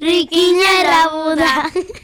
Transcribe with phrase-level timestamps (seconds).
[0.00, 1.70] Riquiña era Buda.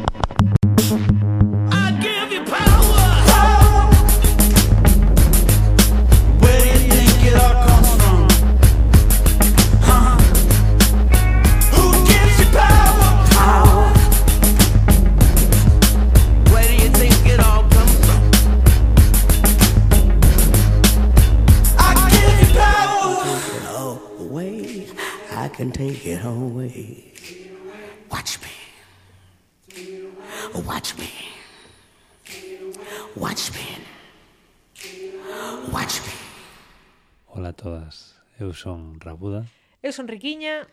[38.41, 39.45] Eu son Rabuda.
[39.85, 40.65] Eu son Riquiña.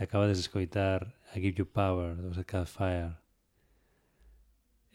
[0.00, 3.20] Acabades de escoitar I Give You Power dos Arcade Fire.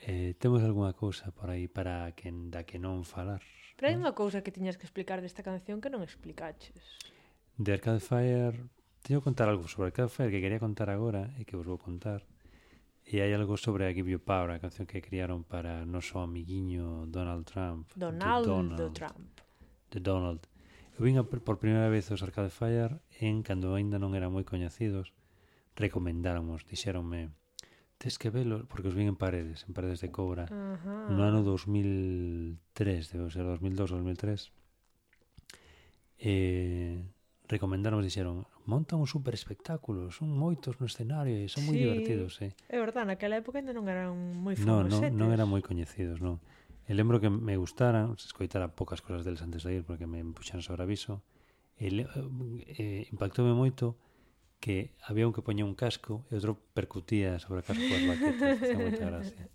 [0.01, 3.45] Eh, temos algunha cousa por aí para que, da que non falar.
[3.77, 6.81] Pero hai unha cousa que tiñas que explicar desta canción que non explicaches.
[7.61, 8.57] De Arcade Fire...
[9.05, 11.77] Teño que contar algo sobre Arcade Fire que quería contar agora e que vos vou
[11.77, 12.25] contar.
[13.05, 17.05] E hai algo sobre I Give You Power, a canción que criaron para noso amiguiño
[17.13, 17.93] Donald Trump.
[17.93, 19.37] Donald, Donald Trump.
[19.93, 20.50] De Donald.
[20.97, 25.15] Eu vin por primeira vez os Arcade Fire en cando aínda non eran moi coñecidos.
[25.77, 27.31] Recomendáramos, dixéronme
[28.01, 31.13] tes que velo, porque os vin en paredes, en paredes de cobra, Ajá.
[31.13, 32.57] no ano 2003,
[33.13, 34.49] debe ser 2002 ou 2003.
[36.17, 37.05] Eh,
[37.45, 42.41] recomendaron, dixeron, montan un super espectáculo, son moitos no escenario e son moi sí, divertidos,
[42.41, 42.57] eh.
[42.73, 45.13] É verdade, naquela época ainda non eran moi famosetes.
[45.13, 46.41] No, non, non eran moi coñecidos, non.
[46.91, 50.59] E lembro que me gustaran, escoitara poucas cosas deles antes de ir porque me puxan
[50.59, 51.23] sobre aviso.
[51.79, 53.95] E, eh, impactoume moito
[54.59, 58.59] que había un que poñía un casco e outro percutía sobre o casco as baquetas.
[58.59, 59.47] Está moita gracia.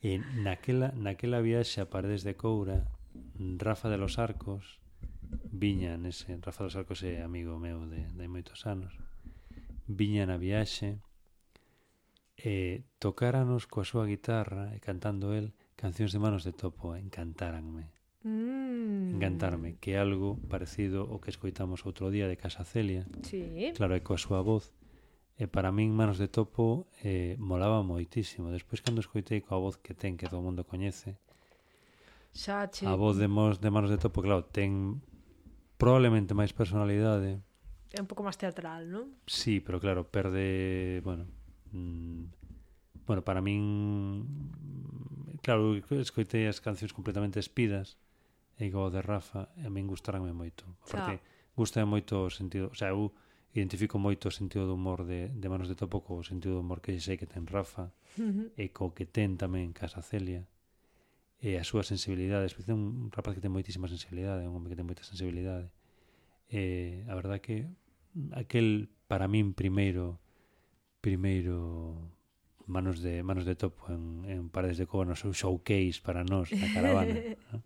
[0.00, 2.88] E naquela, naquela viaxe a Paredes de Coura,
[3.36, 4.80] Rafa de los Arcos,
[5.52, 8.96] viña nese, Rafa de los Arcos é amigo meu de, de moitos anos,
[9.84, 10.96] viña na viaxe,
[12.40, 17.88] e tocáranos coa súa guitarra e cantando el Cancións de manos de topo eh, encantáranme.
[18.20, 19.16] Mm.
[19.16, 23.08] Encantarme, que é algo parecido ao que escoitamos outro día de Casa Celia.
[23.24, 23.72] Sí.
[23.72, 24.76] Claro, é coa súa voz.
[25.40, 28.52] E para min Manos de Topo eh, molaba moitísimo.
[28.52, 31.16] Despois, cando escoitei coa voz que ten, que todo mundo coñece,
[32.36, 32.84] Xa, che...
[32.84, 35.00] a voz de, mos, de Manos de Topo, claro, ten
[35.80, 37.40] probablemente máis personalidade.
[37.96, 39.16] É un pouco máis teatral, non?
[39.24, 41.24] Sí, pero claro, perde, bueno,
[41.72, 42.39] mm,
[43.10, 44.22] bueno, para min
[45.42, 47.98] claro, escoitei as cancións completamente espidas
[48.54, 51.58] e igual de Rafa e a min gustaranme moito porque claro.
[51.58, 53.10] gusta moito o sentido o sea, eu
[53.50, 56.78] identifico moito o sentido do humor de, de Manos de Topo co sentido do humor
[56.78, 58.46] que sei que ten Rafa uh -huh.
[58.54, 60.46] e co que ten tamén Casa Celia
[61.42, 64.86] e a súa sensibilidade especialmente un rapaz que ten moitísima sensibilidade un hombre que ten
[64.86, 65.66] moita sensibilidade
[66.46, 67.66] e a verdad que
[68.38, 70.22] aquel para min primeiro
[71.02, 72.19] primeiro
[72.66, 76.52] manos de manos de topo en, en Paredes de Cova no seu showcase para nós
[76.52, 77.14] na caravana
[77.52, 77.62] ¿no?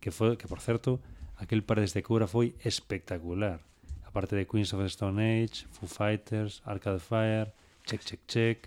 [0.00, 1.00] que foi que por certo
[1.36, 3.60] aquel Paredes de Cova foi espectacular
[4.04, 7.52] a parte de Queens of the Stone Age Foo Fighters Arcade Fire
[7.86, 8.58] Check Check Check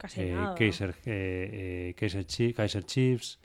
[0.00, 0.54] Casi eh, nada.
[0.56, 3.38] Kaiser, eh, eh, Kaiser, Chief, Kaiser Chiefs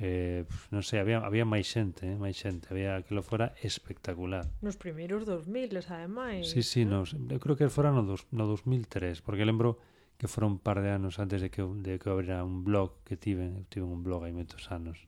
[0.00, 4.48] eh, non sei, había, había máis xente, eh, máis xente, había lo fora espectacular.
[4.64, 6.48] Nos primeiros 2000, ademais.
[6.48, 6.88] Sí, sí, eh?
[6.88, 9.76] nos, eu creo que fora no, dos, no 2003, porque lembro
[10.20, 13.16] que foron un par de anos antes de que, de que abrira un blog que
[13.16, 15.00] tiven, tiven un blog hai moitos anos.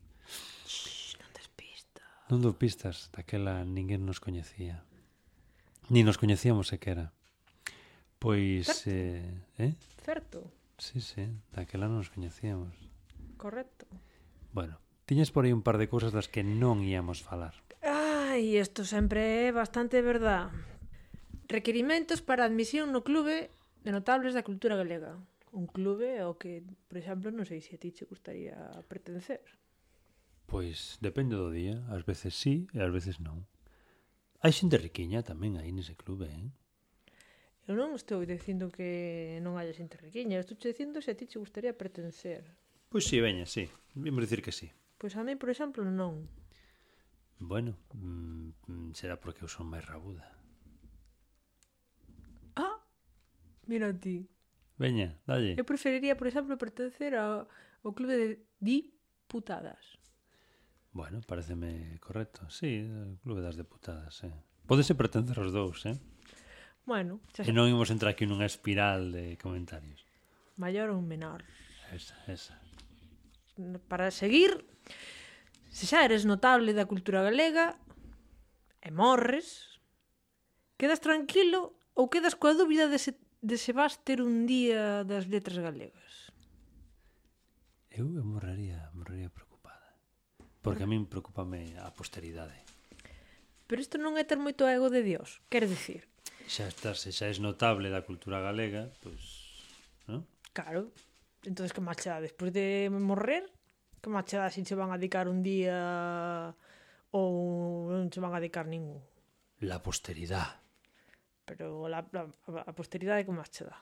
[0.64, 2.09] Shhh, non des pistas.
[2.32, 4.88] Non dou pistas, daquela ninguén nos coñecía.
[5.93, 7.12] Ni nos coñecíamos sequera.
[8.17, 8.64] Pois...
[8.64, 8.88] Certo.
[8.88, 9.73] Eh, eh?
[10.00, 10.49] Certo.
[10.81, 12.73] Sí, sí, daquela non nos coñecíamos.
[13.37, 13.85] Correcto.
[14.56, 17.53] Bueno, tiñes por aí un par de cousas das que non íamos falar.
[17.85, 20.49] Ai, isto sempre é bastante verdad.
[21.53, 25.19] Requerimentos para admisión no clube de notables da cultura galega.
[25.52, 28.56] Un clube ao que, por exemplo, non sei se a ti che gustaría
[28.88, 29.44] pertencer.
[30.49, 33.44] Pois depende do día, ás veces sí e ás veces non.
[34.40, 36.49] Hai xente riquiña tamén aí nese clube, eh?
[37.69, 41.31] Eu non estou dicindo que non haya xente riquiña, estou che dicindo se a ti
[41.31, 42.43] che gustaría pertencer.
[42.90, 43.69] Pois si, sí, veña, si.
[43.69, 43.73] Sí.
[43.94, 44.67] Vimos dicir que si.
[44.67, 44.75] Sí.
[44.99, 46.31] Pois a mí, por exemplo, non.
[47.38, 50.23] Bueno, mm, será porque eu son máis rabuda.
[53.67, 54.26] Mira ti.
[54.79, 55.55] Veña, dalle.
[55.55, 57.47] Eu preferiría, por exemplo, pertencer ao,
[57.85, 58.29] ao clube de
[58.59, 59.99] diputadas.
[60.93, 62.50] Bueno, pareceme correcto.
[62.50, 64.35] Sí, o clube das deputadas, eh.
[64.67, 65.97] Podese pertencer aos dous, eh?
[66.85, 67.47] Bueno, xa...
[67.47, 70.03] E non imos entrar aquí nunha espiral de comentarios.
[70.58, 71.47] Maior ou menor.
[71.94, 72.58] Esa, esa.
[73.87, 74.67] Para seguir,
[75.70, 77.79] se xa eres notable da cultura galega
[78.82, 79.79] e morres,
[80.75, 85.27] quedas tranquilo ou quedas coa dúbida de se de se vas ter un día das
[85.27, 86.31] letras galegas?
[87.91, 89.99] Eu morrería, morrería preocupada.
[90.62, 92.62] Porque a min preocupame a posteridade.
[93.67, 96.06] Pero isto non é ter moito ego de Dios, quer dicir.
[96.47, 99.21] Xa estás, xa és notable da cultura galega, pois,
[100.06, 100.23] non?
[100.55, 100.94] Claro.
[101.43, 103.43] Entonces que máis che dá despois de morrer?
[103.99, 106.55] Que máis che dá se che van a dedicar un día
[107.11, 109.03] ou non che van a dedicar ningún?
[109.58, 110.62] La posteridade
[111.56, 112.23] pero a, a,
[112.67, 113.77] a posteridade que máis che dá.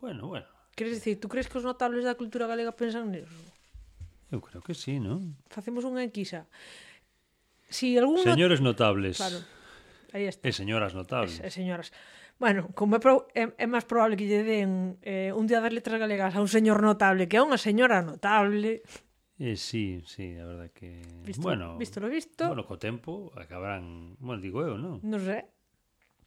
[0.00, 0.46] Bueno, bueno.
[0.78, 3.34] Queres dicir, tú crees que os notables da cultura galega pensan niso?
[4.30, 5.40] Eu creo que sí, non?
[5.48, 6.46] Facemos unha enquisa.
[7.66, 9.18] Si algún Señores notables.
[9.18, 9.40] Claro.
[10.12, 10.44] Aí está.
[10.46, 11.40] E señoras notables.
[11.40, 11.92] E, e señoras.
[12.38, 15.74] Bueno, como é, pro, é, é máis probable que lle den eh, un día das
[15.74, 18.86] letras galegas a un señor notable que a unha señora notable.
[19.42, 21.02] Eh, sí, sí, a verdade que...
[21.26, 22.46] Visto, bueno, visto lo visto.
[22.46, 24.14] Bueno, co tempo acabarán...
[24.22, 25.02] Bueno, digo eu, non?
[25.02, 25.46] Non sei.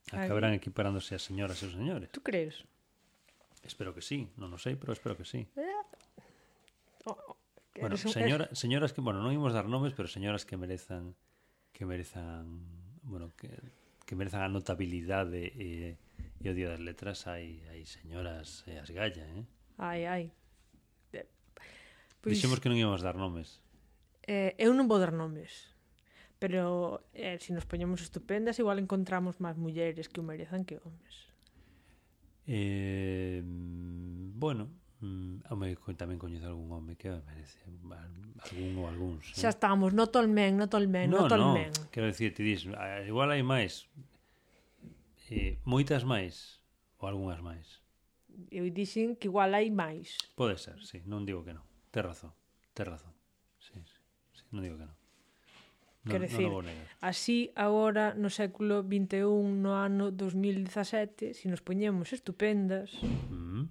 [0.10, 2.10] Acabarán equiparándose as señoras e os señores.
[2.10, 2.66] Tú crees?
[3.62, 5.46] Espero que sí, non o sei, pero espero que sí.
[5.54, 5.82] Eh?
[7.06, 7.38] Oh, oh,
[7.72, 8.58] que bueno, señora, un...
[8.58, 11.14] señoras que, bueno, non imos dar nomes, pero señoras que merezan
[11.72, 12.62] que merezan,
[13.06, 13.50] bueno, que,
[14.06, 15.98] que merezan a notabilidade e,
[16.42, 19.46] e o Día das Letras hai, hai señoras e as galla, eh?
[19.80, 20.26] Ai, ai.
[22.22, 22.38] Pois...
[22.38, 23.58] Dixemos que non íamos dar nomes.
[24.30, 25.71] Eh, eu non vou dar nomes.
[26.42, 30.82] Pero eh, se si nos poñemos estupendas, igual encontramos máis mulleres que o merezan que
[30.82, 31.30] homes.
[32.50, 34.74] Eh, bueno,
[35.06, 39.38] mm, home, tamén coñezo algún home que merece algún ou algúns.
[39.38, 39.46] Eh?
[39.46, 41.70] Xa estamos, no tolmen, no tolmen, no, no tolmen.
[41.78, 42.66] No, quero dicir, ti dis,
[43.06, 43.86] igual hai máis.
[45.30, 46.58] Eh, moitas máis
[46.98, 47.86] ou algunhas máis.
[48.50, 50.18] Eu dixen que igual hai máis.
[50.34, 51.70] Pode ser, sí, non digo que non.
[51.94, 52.34] Tes razón,
[52.74, 53.14] tes razón.
[53.62, 54.02] Sí, sí,
[54.34, 55.01] sí, non digo que non.
[56.02, 59.22] Quer decir, non, non así agora no século 21,
[59.62, 63.70] no ano 2017, se si nos poñemos estupendas, mm.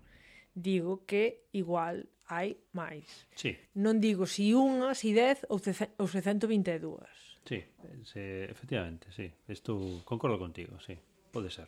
[0.55, 3.27] digo que igual hai máis.
[3.35, 3.59] Sí.
[3.75, 7.03] Non digo si unha, si 10 ou, ou se 122.
[7.43, 7.67] Sí,
[8.07, 9.27] se, efectivamente, sí.
[9.51, 10.95] Isto concordo contigo, sí.
[11.35, 11.67] Pode ser.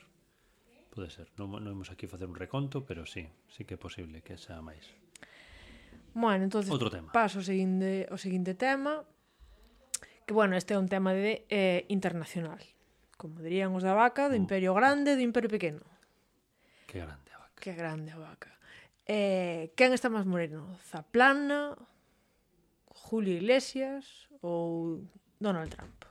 [0.95, 1.27] Pode ser.
[1.43, 4.63] Non, non imos aquí facer un reconto, pero sí, sí que é posible que xa
[4.63, 4.87] máis.
[6.15, 7.11] Bueno, entonces Outro tema.
[7.11, 9.03] paso ao seguinte, ao seguinte tema
[10.27, 12.61] que, bueno, este é un tema de eh, internacional.
[13.17, 14.43] Como dirían os da vaca, do uh.
[14.43, 15.83] imperio grande e do imperio pequeno.
[16.87, 17.59] Que grande a vaca.
[17.59, 18.51] Que grande a vaca.
[19.07, 20.79] Eh, quen está máis moreno?
[20.83, 21.75] Zaplana,
[22.87, 25.03] Julio Iglesias ou
[25.43, 26.07] Donald Trump?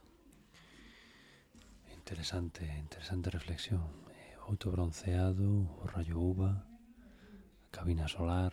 [1.95, 3.87] Interesante, interesante reflexión.
[4.11, 8.51] Eh, outro bronceado, o rayo uva, a cabina solar,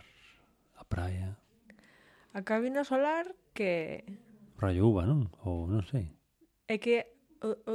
[0.78, 1.34] a praia.
[2.30, 4.06] A cabina solar que
[4.58, 5.30] Rayo uva, non?
[5.46, 6.10] Ou non sei.
[6.66, 7.06] É que
[7.46, 7.74] o, o,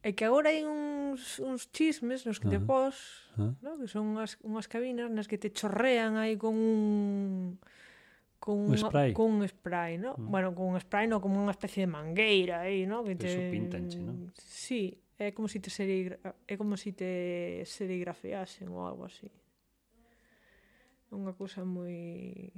[0.00, 2.58] é que agora hai uns, uns chismes nos que uh -huh.
[2.58, 2.96] te ah, pos,
[3.36, 3.52] uh -huh.
[3.52, 3.56] Ah.
[3.60, 3.70] no?
[3.76, 7.60] que son unhas, unhas cabinas nas que te chorrean aí con un
[8.40, 10.16] con un, un spray, con un spray, ¿no?
[10.16, 10.30] Mm.
[10.32, 13.04] Bueno, con un spray no como unha especie de mangueira aí, ¿no?
[13.04, 14.32] Que Pero te pintanche, ¿no?
[14.40, 16.16] Sí, é como se si te serigra...
[16.48, 17.12] é como se si te
[17.68, 19.28] serigrafeasen ou algo así.
[21.12, 22.48] Unha cousa moi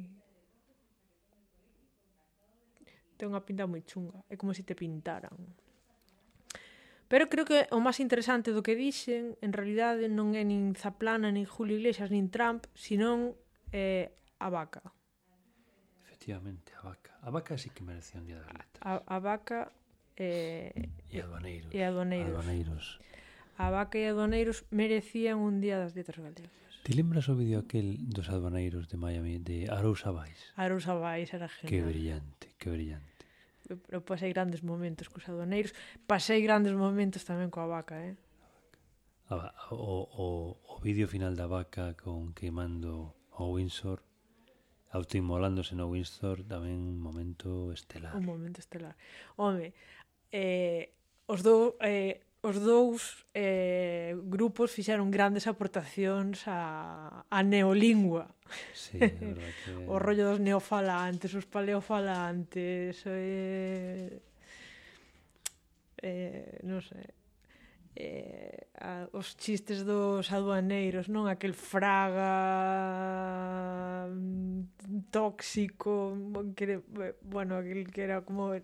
[3.23, 5.39] ten unha pinta moi chunga, é como se te pintaran.
[7.07, 11.31] Pero creo que o máis interesante do que dixen, en realidade, non é nin Zaplana,
[11.31, 13.39] nin Julio Iglesias, nin Trump, senón
[13.71, 14.11] é
[14.43, 14.83] a vaca.
[16.03, 17.15] Efectivamente, a vaca.
[17.23, 18.83] A vaca sí que merecía un día das letras.
[18.83, 19.71] A, a vaca
[20.19, 20.75] e...
[21.07, 21.71] E aduaneiros.
[21.71, 22.35] E aduaneiros.
[22.35, 22.85] aduaneiros.
[23.55, 26.51] A vaca e aduaneiros merecían un día das letras galegas.
[26.83, 30.51] Te lembras o vídeo aquel dos aduaneiros de Miami, de Arousa Vais?
[30.59, 31.71] Arousa Vais era genial.
[31.71, 33.12] Que brillante, que brillante
[33.89, 35.73] eu pasei grandes momentos cos aduaneiros,
[36.05, 38.17] pasei grandes momentos tamén coa vaca, eh?
[39.33, 40.27] A, o, o,
[40.57, 44.03] o vídeo final da vaca con queimando o Windsor
[44.93, 48.13] autoimolándose no Windsor tamén un momento estelar.
[48.13, 48.93] Un momento estelar.
[49.41, 49.73] Home,
[50.29, 50.93] eh,
[51.25, 58.35] os dou eh, os dous eh, grupos fixeron grandes aportacións a, a neolingua.
[58.75, 59.15] Sí, que...
[59.87, 64.19] o rollo dos neofalantes, os paleofalantes, eh,
[66.03, 67.07] eh, non sei,
[67.95, 71.31] eh, a, os chistes dos aduaneiros, non?
[71.31, 72.35] Aquel fraga
[74.11, 76.19] mm, tóxico,
[76.59, 76.83] que,
[77.23, 78.59] bueno, aquel que era como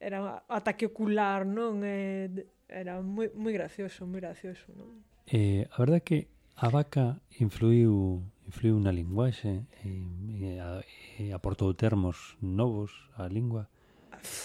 [0.00, 1.84] era ataque ocular, non?
[1.84, 5.04] Eh, era moi, moi gracioso, moi gracioso, non?
[5.28, 6.18] Eh, a verdade que
[6.56, 10.02] a vaca influiu influiu na linguaxe e,
[10.42, 10.82] e, a,
[11.20, 13.70] e aportou termos novos á lingua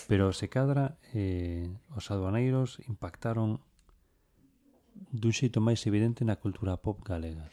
[0.08, 3.66] pero se cadra eh, os aduaneiros impactaron
[5.10, 7.50] dun xeito máis evidente na cultura pop galega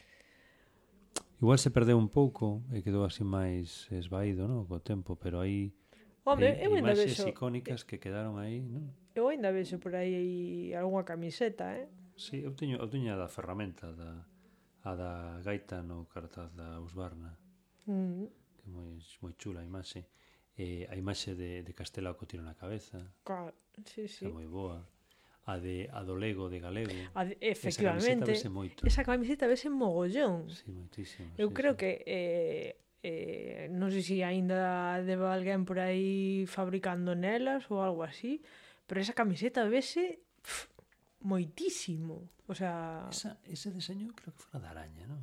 [1.41, 4.63] igual se perdeu un pouco e quedou así máis esvaído no?
[4.69, 5.73] co tempo pero aí
[6.25, 8.95] Home, e, eu ainda vexo icónicas que quedaron aí, non?
[9.11, 11.91] Eu ainda vexo por aí algunha camiseta, eh?
[12.15, 14.23] Si, sí, eu teño eu teño a da ferramenta da
[14.83, 15.11] a da
[15.43, 17.35] gaita no cartaz da Usbarna.
[17.87, 18.31] Mm.
[18.55, 20.07] Que moi moi chula a imaxe.
[20.55, 23.03] Eh, a imaxe de, de Castela co tiro na cabeza.
[23.27, 23.51] Claro,
[23.83, 24.23] sí, sí.
[24.23, 24.87] É moi boa.
[25.43, 26.95] A de a do Lego de Galego.
[27.15, 28.31] A de, efectivamente.
[28.31, 28.79] Esa camiseta vese moito.
[28.87, 30.47] Esa camiseta vese mogollón.
[30.47, 31.35] Sí, moitísimo.
[31.35, 31.79] Eu sí, creo sí.
[31.83, 38.07] que eh, eh, non sei se aínda debe alguén por aí fabricando nelas ou algo
[38.07, 38.39] así,
[38.87, 40.71] pero esa camiseta vese pff,
[41.27, 42.31] moitísimo.
[42.47, 43.11] O sea...
[43.11, 45.19] Esa, ese deseño creo que fora da araña, non?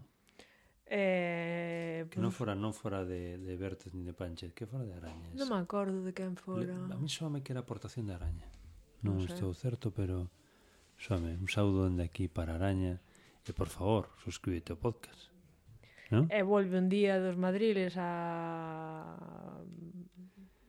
[0.91, 4.99] Eh, que non fora non fora de, de Bertes ni de Panche, que fora de
[4.99, 5.31] araña.
[5.39, 6.67] Non me acordo de quen fora.
[6.67, 8.51] Le, a mí soame que era aportación de araña.
[9.07, 10.29] Non, non estou certo, pero
[10.99, 12.99] soame un saúdo dende aquí para araña.
[13.47, 15.30] E por favor, suscríbete ao podcast.
[16.11, 16.27] ¿no?
[16.29, 19.63] E volve un día dos Madriles a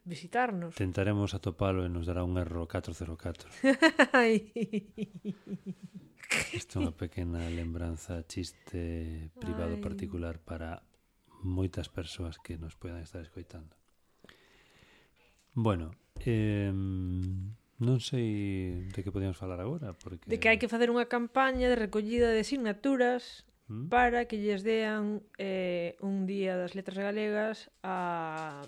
[0.05, 0.75] visitarnos.
[0.75, 3.50] Tentaremos atopalo e nos dará un erro 404.
[6.55, 9.83] Isto é unha pequena lembranza, chiste privado Ai.
[9.83, 10.88] particular para
[11.43, 13.75] moitas persoas que nos podan estar escoitando.
[15.51, 15.91] Bueno,
[16.24, 20.29] eh, non sei de que podíamos falar agora, porque...
[20.29, 23.88] De que hai que facer unha campaña de recollida de signaturas mm.
[23.88, 28.60] para que lles dean eh, un día das letras galegas a,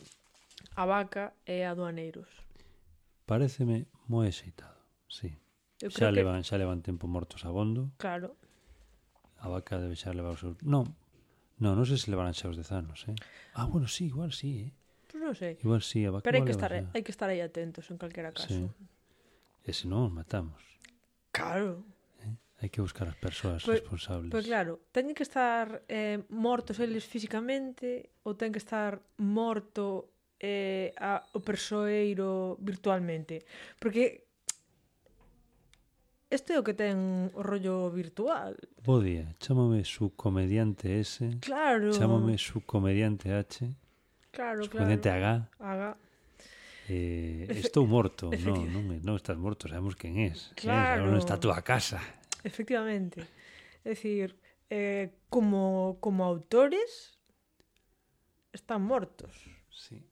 [0.79, 2.31] a vaca e a aduaneiros.
[3.27, 4.79] Pareceme moi excitado,
[5.11, 5.35] sí.
[5.83, 6.15] Eu xa, que...
[6.15, 7.91] levan, xa levan tempo mortos a bondo.
[7.99, 8.39] Claro.
[9.43, 10.55] A vaca debe xa levar os seus...
[10.63, 10.87] Non,
[11.59, 13.17] non, non sei se levarán xa os dez anos, eh?
[13.59, 14.71] Ah, bueno, sí, igual sí, eh?
[15.11, 15.59] Pues non sei.
[15.59, 18.31] Igual sí, a vaca Pero hai que, estar, hai que estar aí atentos en calquera
[18.31, 18.47] caso.
[18.47, 18.63] Sí.
[19.67, 20.63] E se non, matamos.
[21.35, 21.83] Claro.
[22.63, 24.31] Hai que buscar as persoas pues, responsables.
[24.31, 30.15] Pois pues claro, teñen que estar eh, mortos eles físicamente ou ten que estar morto
[30.39, 33.43] eh, a, o persoeiro virtualmente.
[33.83, 34.23] Porque
[36.31, 38.55] este é o que ten o rollo virtual.
[38.79, 41.43] Bo día, chámame subcomediante S.
[41.43, 41.91] Claro.
[41.91, 43.67] Chámame subcomediante H.
[44.31, 44.87] Claro, claro.
[45.03, 45.51] claro.
[45.59, 45.91] H.
[45.91, 46.03] H.
[46.89, 50.51] Eh, estou morto, non, non, non estás morto, sabemos quen és.
[50.51, 51.07] Eh, claro.
[51.07, 52.03] Eh, non está a túa casa.
[52.49, 53.23] Efectivamente.
[53.83, 54.35] É dicir,
[54.69, 57.19] eh, como, como autores
[58.51, 59.33] están mortos.
[59.69, 60.03] Sí.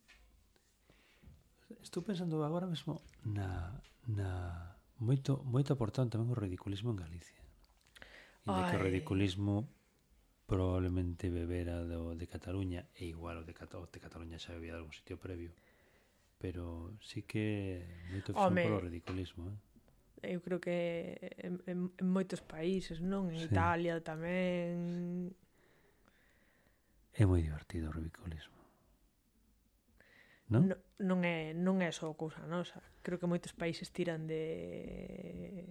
[1.82, 3.72] Estou pensando agora mesmo na,
[4.08, 7.40] na moito, moito aportado tamén o ridiculismo en Galicia.
[8.46, 9.70] Inda que o ridiculismo
[10.52, 14.76] probablemente bebera do de Cataluña e igual o de, Cata, o de Cataluña xa bebía
[14.76, 15.56] de algún sitio previo
[16.42, 19.58] pero sí que moito opción polo ridiculismo eh?
[20.24, 23.30] eu creo que en, en, en moitos países, non?
[23.34, 23.50] En sí.
[23.50, 25.34] Italia tamén.
[27.13, 28.62] É moi divertido o rubiculismo.
[30.51, 30.68] Non?
[30.68, 32.84] No, non é non é só cousa nosa.
[33.01, 35.66] Creo que moitos países tiran de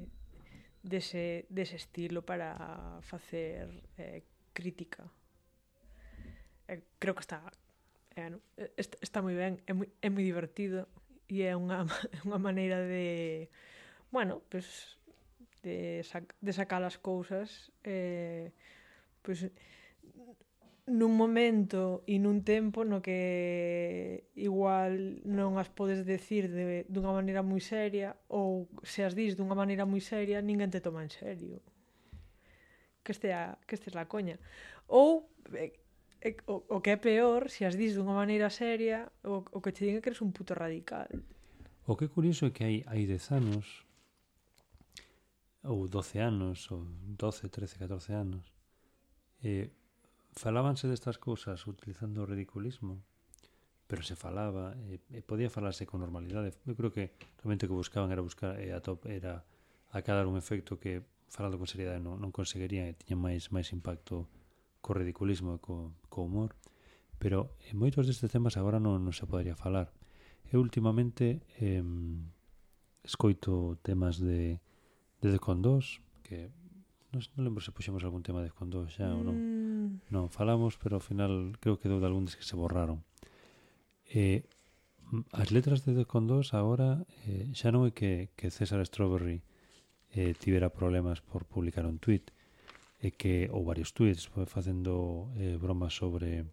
[0.82, 2.56] dese dese estilo para
[3.04, 3.68] facer
[4.00, 4.24] eh,
[4.56, 5.06] crítica.
[6.66, 7.44] Eh, creo que está
[8.16, 8.40] eh, no,
[8.76, 10.88] está, está moi ben, é moi, é moi divertido
[11.28, 11.86] e é unha,
[12.26, 13.48] unha maneira de
[14.10, 14.98] bueno, pues
[15.62, 18.52] de, sac de sacar as cousas eh,
[19.22, 19.50] pues,
[20.90, 27.46] nun momento e nun tempo no que igual non as podes decir de, dunha maneira
[27.46, 31.62] moi seria ou se as dis dunha maneira moi seria ninguén te toma en serio.
[33.06, 34.36] Que este, a, que este é la coña.
[34.90, 35.78] Ou eh,
[36.20, 39.70] eh, o, o que é peor se as dis dunha maneira seria o, o que
[39.70, 41.06] te diga que eres un puto radical.
[41.86, 43.86] O que é curioso é que hai, hai dez anos
[45.64, 46.84] ou 12 anos, ou
[47.16, 48.52] 12, 13, 14 anos,
[49.42, 49.70] e
[50.32, 53.02] falábanse destas cousas utilizando o ridiculismo,
[53.90, 56.54] pero se falaba, e, e podía falarse con normalidade.
[56.62, 57.10] Eu creo que
[57.42, 59.42] realmente o que buscaban era buscar e a top era
[59.90, 64.26] acadar un efecto que falando con seriedade non, non conseguirían e tiña máis máis impacto
[64.82, 66.58] co ridiculismo e co, co humor
[67.22, 69.94] pero en moitos destes temas agora non, non se podería falar
[70.50, 71.82] eu últimamente eh,
[73.06, 74.58] escoito temas de
[75.20, 76.50] de Defcon 2, que
[77.12, 79.16] non, non lembro se puxemos algún tema de Defcon 2 xa mm.
[79.18, 79.36] ou non.
[79.36, 79.88] Mm.
[80.14, 83.02] Non, falamos, pero ao final creo que deu de algúns que se borraron.
[84.08, 84.46] Eh,
[85.34, 89.42] as letras de Defcon 2 agora eh, xa non é que, que César Strawberry
[90.14, 92.30] eh, tivera problemas por publicar un tweet,
[93.02, 96.46] é que ou varios tweets facendo eh, bromas sobre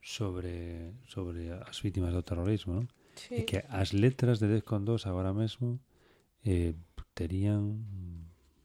[0.00, 2.86] sobre sobre as vítimas do terrorismo, non?
[3.18, 3.42] Sí.
[3.42, 5.82] E que as letras de Defcon 2 agora mesmo
[6.44, 6.72] eh,
[7.14, 7.82] terían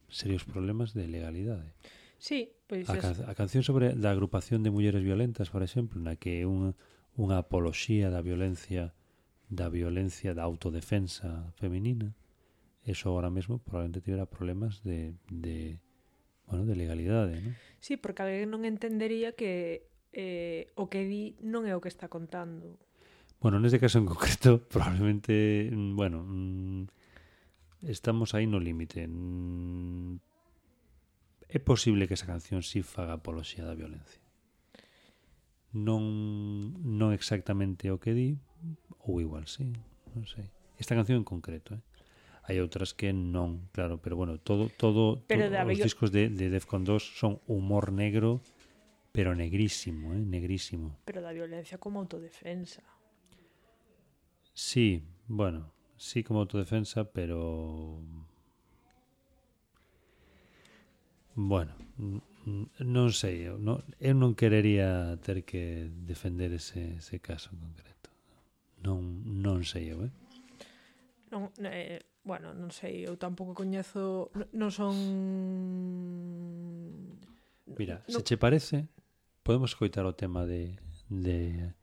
[0.10, 1.74] serios problemas de legalidade.
[2.18, 6.16] Sí, pois a, can, a canción sobre da agrupación de mulleres violentas, por exemplo, na
[6.16, 6.74] que unha
[7.16, 8.96] unha apoloxía da violencia
[9.48, 12.18] da violencia da autodefensa feminina,
[12.84, 15.80] eso ahora mesmo probablemente tivera problemas de, de
[16.48, 17.54] bueno, de legalidade, non?
[17.82, 22.08] Sí, porque alguén non entendería que eh, o que di non é o que está
[22.08, 22.78] contando.
[23.42, 26.95] Bueno, neste caso en concreto, probablemente, mm, bueno, mm,
[27.84, 29.08] Estamos aí no límite.
[31.50, 34.22] É posible que esa canción si sí faga apoloxía da violencia.
[35.76, 38.40] Non, non exactamente o que di,
[39.04, 39.68] ou igual sí,
[40.16, 40.48] non sei.
[40.80, 41.84] Esta canción en concreto, eh?
[42.48, 46.48] hai outras que non, claro, pero bueno, todo todo, pero, todo os discos de, de
[46.48, 48.40] Defcon 2 son humor negro,
[49.12, 50.96] pero negrísimo, eh, negrísimo.
[51.04, 52.86] Pero da violencia como autodefensa.
[54.56, 58.00] Sí, bueno, sí como autodefensa, pero
[61.36, 61.74] bueno,
[62.80, 68.08] non sei, eu non, eu non querería ter que defender ese, ese caso en concreto.
[68.86, 70.14] Non, non sei eu, eh?
[71.34, 74.96] Non, eh, bueno, non sei, eu tampouco coñezo, non son...
[77.76, 78.14] Mira, no...
[78.14, 78.88] se che parece,
[79.44, 80.78] podemos coitar o tema de,
[81.10, 81.74] de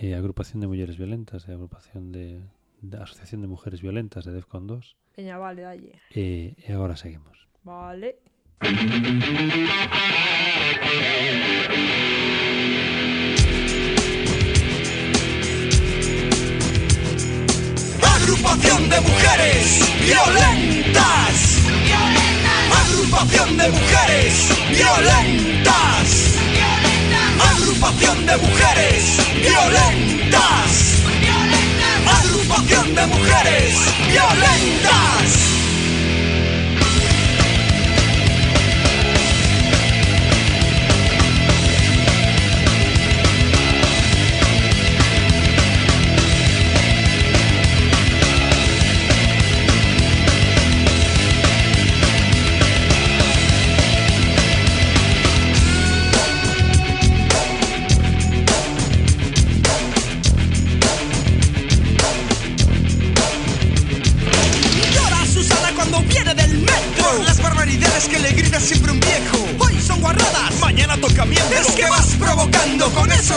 [0.00, 2.40] eh, agrupación de mulleres violentas e eh, agrupación de
[2.90, 7.48] de Asociación de Mujeres Violentas de Defcon 2, Peña, vale, dalle e, e agora seguimos.
[7.64, 8.18] Vale
[18.02, 21.36] Agrupación de mujeres violentas.
[22.82, 26.08] Agrupación de mujeres violentas.
[27.52, 30.55] Agrupación de mujeres violentas.
[32.56, 33.74] Agrupación de mujeres
[34.08, 35.65] violentas.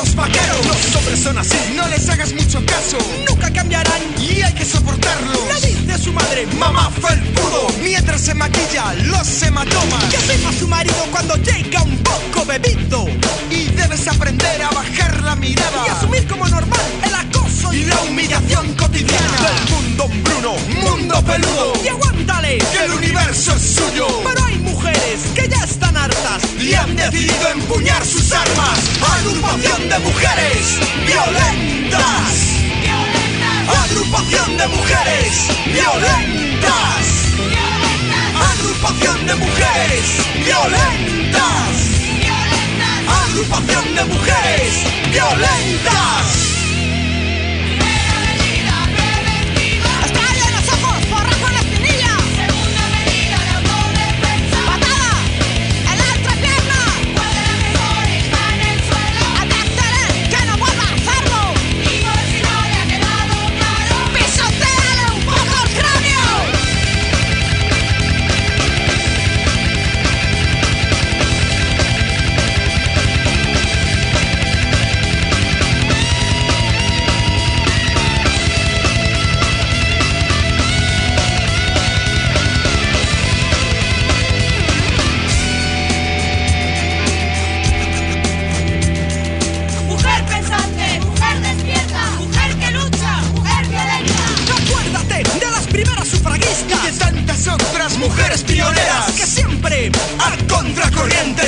[0.01, 2.97] Esos vaqueros Los hombres son así, no les hagas mucho caso.
[3.27, 8.93] Nunca cambiarán y hay que soportarlos Le dice su madre, mamá felpudo Mientras se maquilla
[9.05, 10.03] los hematomas.
[10.05, 13.05] Que sepa su marido cuando llega un poco bebido.
[13.49, 15.85] Y debes aprender a bajar la mirada.
[15.85, 19.37] Y asumir como normal el acoso y la humillación cotidiana.
[19.41, 21.73] Del mundo Bruno, mundo peludo.
[21.83, 24.07] Y aguántale, que el universo es suyo.
[24.23, 24.58] Pero hay
[24.89, 28.79] mujeres que ya están hartas Y han decidido empuñar sus armas.
[29.01, 32.33] Agrupación de mujeres violentas.
[33.83, 37.05] Agrupación de mujeres violentas.
[38.51, 40.05] Agrupación de mujeres
[40.45, 41.75] violentas.
[43.07, 44.73] Agrupación de mujeres
[45.11, 46.48] violentas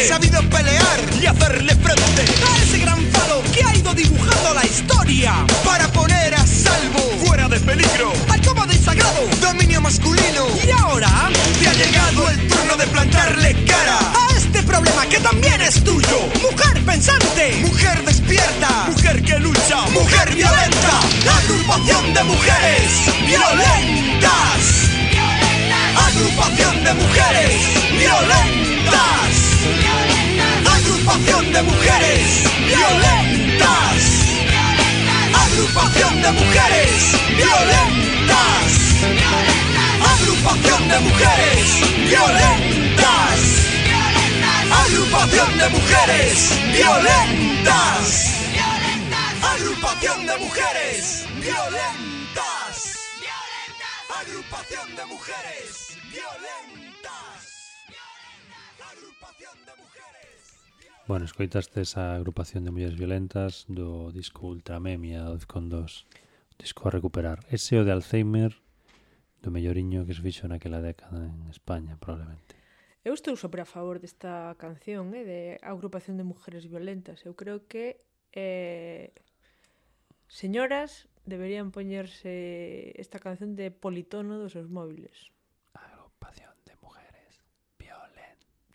[0.02, 4.66] han sabido pelear y hacerle frente a ese gran faro que ha ido dibujando la
[4.66, 5.34] historia
[5.64, 10.48] para poner a salvo fuera de peligro al y sagrado dominio masculino.
[10.66, 15.62] Y ahora te ha llegado el turno de plantarle cara a este problema que también
[15.62, 16.30] es tuyo.
[16.42, 21.00] Mujer pensante mujer despierta mujer que lucha mujer violenta.
[21.44, 22.92] Agrupación de mujeres
[23.28, 24.62] violentas.
[25.96, 27.52] Agrupación de mujeres
[28.00, 28.51] violentas
[31.82, 34.04] mujeres violentas.
[35.46, 36.94] Agrupación de mujeres
[37.42, 38.72] violentas.
[40.14, 41.66] Agrupación de mujeres
[42.12, 43.40] violentas.
[44.84, 46.36] Agrupación de mujeres
[46.78, 48.08] violentas.
[49.54, 52.76] Agrupación de mujeres violentas.
[54.22, 55.71] Agrupación de mujeres
[61.08, 66.06] Bueno, escoitaste esa agrupación de mulleres violentas do disco Ultramemia 12.2
[66.62, 67.42] disco a recuperar.
[67.50, 68.54] Ese o de Alzheimer
[69.42, 72.54] do melloriño que se fixo naquela década en España probablemente.
[73.02, 77.26] Eu estou sobre a favor desta canción eh, de agrupación de mujeres violentas.
[77.26, 78.06] Eu creo que
[78.38, 79.10] eh,
[80.30, 85.34] señoras deberían poñerse esta canción de politono dos seus móviles.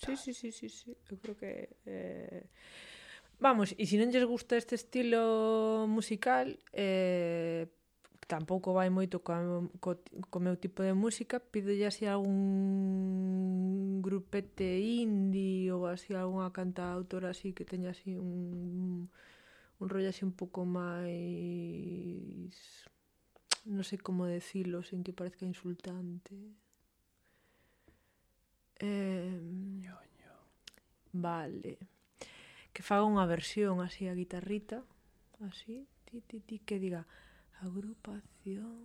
[0.06, 0.96] Sí, sí, sí, sí, sí.
[1.10, 1.76] Eu creo que...
[1.86, 2.44] Eh...
[3.38, 7.68] Vamos, e se non lles gusta este estilo musical, eh,
[8.26, 10.00] tampouco vai moito co, co,
[10.32, 17.30] co meu tipo de música, pido ya así algún grupete indie ou así algunha cantautora
[17.36, 19.10] así que teña así un
[19.78, 22.56] un rollo así un pouco máis
[23.68, 26.34] non sei como decirlo sen que parezca insultante.
[28.80, 29.40] Eh,
[31.16, 31.78] Vale.
[32.76, 34.84] Que faga unha versión así a guitarrita,
[35.48, 37.08] así, ti, ti, ti, que diga
[37.64, 38.84] agrupación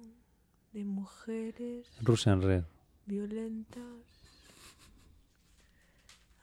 [0.72, 2.64] de mujeres Russian Red.
[3.04, 4.08] violentas,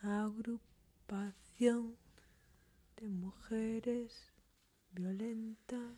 [0.04, 1.96] agrupación
[3.00, 4.28] de mujeres
[4.92, 5.96] violentas.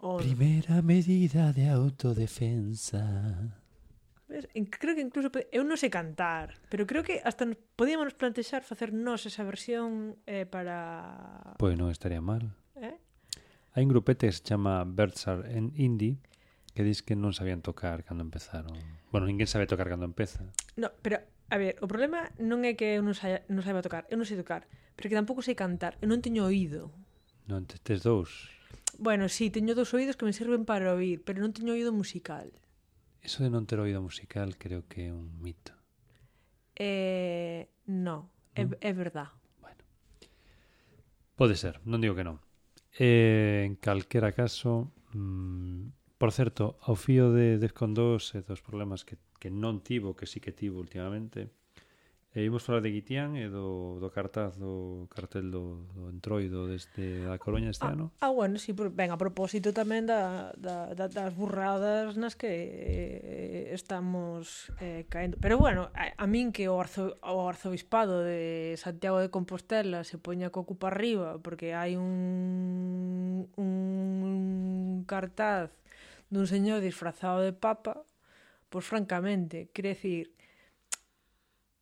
[0.00, 3.04] O, Primera medida de autodefensa.
[4.28, 4.48] Ves?
[4.80, 7.44] Creo que incluso eu non sei cantar, pero creo que hasta
[7.76, 12.56] podíamos plantexar facer nós esa versión eh, para Pois pues non estaría mal.
[12.80, 12.96] Eh?
[13.76, 16.16] Hai un grupete que se chama Bertsar en Indie
[16.74, 18.74] que dis que non sabían tocar cando empezaron.
[19.12, 20.42] Bueno, ninguén sabe tocar cando empeza.
[20.74, 24.08] No, pero a ver, o problema non é que eu non saiba, non saiba tocar,
[24.10, 26.90] eu non sei tocar, pero que tampouco sei cantar, eu non teño oído.
[27.46, 28.50] Non, tes dous.
[28.98, 32.50] Bueno, sí, teño dous oídos que me sirven para oír, pero non teño oído musical.
[33.24, 35.72] Eso de non ter oído musical creo que é un mito.
[36.76, 39.32] Eh, no, é, é verdad.
[39.64, 39.80] Bueno.
[41.32, 42.36] Pode ser, non digo que non.
[43.00, 49.08] Eh, en calquera caso, mm, por certo, ao fío de Defcon 2 e dos problemas
[49.08, 51.48] que, que non tivo, que sí que tivo últimamente,
[52.34, 57.30] E imos falar de Guitián e do, do cartaz do cartel do, do entroido desde
[57.30, 58.10] a Coruña este ah, ano.
[58.18, 62.50] Ah, bueno, sí, por, ben, a propósito tamén da, da, da, das burradas nas que
[62.50, 65.38] eh, estamos eh, caendo.
[65.38, 70.18] Pero bueno, a, a min que o, arzo, o arzobispado de Santiago de Compostela se
[70.18, 75.70] poña co cupa arriba porque hai un, un cartaz
[76.34, 78.02] dun señor disfrazado de papa,
[78.74, 80.33] pois francamente, quere decir,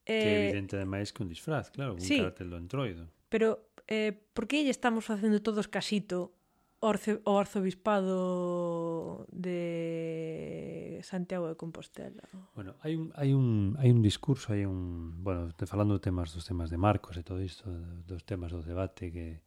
[0.06, 3.06] Eh, evidente ademais que un disfraz, claro, un sí, cartel do entroido.
[3.30, 6.34] Pero eh, por que lle estamos facendo todos casito
[6.82, 12.26] orce, o arzobispado de Santiago de Compostela?
[12.58, 15.22] Bueno, hai un, hai un, hai un discurso, hai un...
[15.22, 17.70] Bueno, te falando de temas dos temas de Marcos e todo isto,
[18.02, 19.46] dos temas do debate que,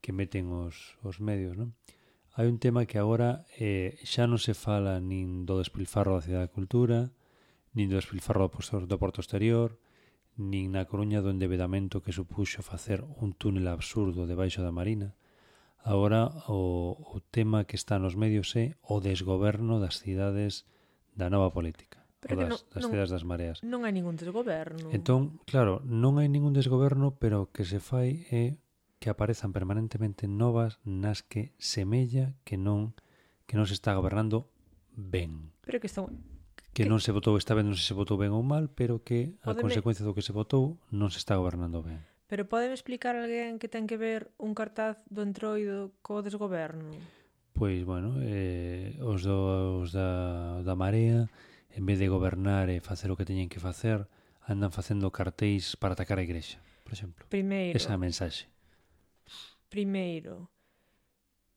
[0.00, 1.76] que meten os, os medios, non?
[2.32, 6.48] Hai un tema que agora eh, xa non se fala nin do despilfarro da cidade
[6.48, 7.12] da cultura,
[7.72, 9.80] nin do despilfarro do porto exterior,
[10.36, 15.16] nin na Coruña do endebedamento que supuxo facer un túnel absurdo debaixo da Marina,
[15.84, 20.64] agora o, o tema que está nos medios é o desgoberno das cidades
[21.12, 22.00] da nova política.
[22.22, 23.58] Pero das, non, das cidades das mareas.
[23.66, 24.88] Non hai ningún desgoberno.
[24.94, 28.56] Entón, claro, non hai ningún desgoberno, pero o que se fai é
[29.02, 32.94] que aparezan permanentemente novas nas que semella que non
[33.50, 34.46] que non se está gobernando
[34.94, 35.50] ben.
[35.66, 36.22] Pero que son
[36.72, 39.36] que, que non se votou, esta vez non se votou ben ou mal, pero que
[39.44, 39.68] a Podeme...
[39.68, 42.00] consecuencia do que se votou non se está gobernando ben.
[42.32, 46.96] Pero podeme explicar alguén que ten que ver un cartaz do entroido co desgoberno?
[47.52, 51.28] Pois, bueno, eh, os, do, os da, da Marea,
[51.76, 54.08] en vez de gobernar e facer o que teñen que facer,
[54.48, 57.28] andan facendo cartéis para atacar a igrexa, por exemplo.
[57.28, 57.76] Primeiro.
[57.76, 58.48] Esa mensaxe.
[59.68, 60.48] Primeiro.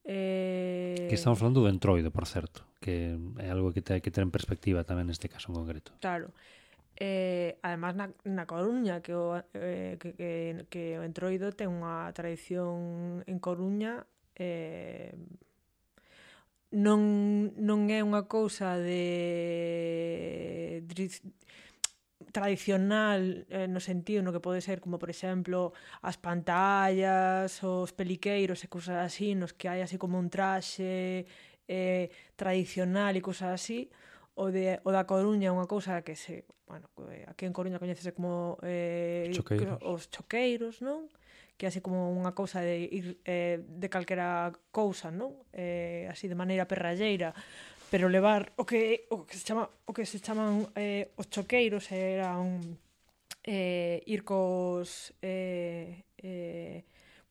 [0.04, 1.08] Eh...
[1.08, 4.30] Que estamos falando do entroido, por certo que é algo que hai que ter en
[4.30, 5.98] perspectiva tamén neste caso en concreto.
[5.98, 6.30] Claro.
[6.96, 12.08] Eh, además na, na Coruña que o, eh, que, que, que o entroido ten unha
[12.14, 14.06] tradición en Coruña
[14.38, 15.12] eh,
[16.72, 19.02] non, non é unha cousa de
[22.32, 28.64] tradicional eh, no sentido no que pode ser como por exemplo as pantallas, os peliqueiros
[28.64, 31.28] e cousas así nos que hai así como un traxe
[31.68, 33.90] eh, tradicional e cousas así,
[34.36, 38.12] o, de, o da Coruña unha cousa que se, bueno, eh, aquí en Coruña coñecese
[38.12, 39.80] como eh, choqueiros.
[39.82, 41.08] os choqueiros, non?
[41.56, 45.32] Que así como unha cousa de ir eh, de calquera cousa, non?
[45.56, 47.32] Eh, así de maneira perralleira,
[47.88, 51.88] pero levar o que o que se chama o que se chaman eh, os choqueiros
[51.88, 52.76] era un
[53.46, 56.84] eh, ir cos eh, eh,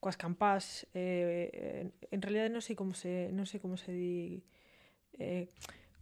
[0.06, 4.46] coas campás eh, en realidad non sei como se non sei como se di
[5.18, 5.50] eh,